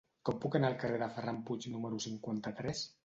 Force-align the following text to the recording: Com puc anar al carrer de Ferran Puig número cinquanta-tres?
Com 0.27 0.37
puc 0.45 0.55
anar 0.59 0.71
al 0.71 0.77
carrer 0.83 0.97
de 1.03 1.09
Ferran 1.17 1.41
Puig 1.51 1.67
número 1.75 2.01
cinquanta-tres? 2.07 2.83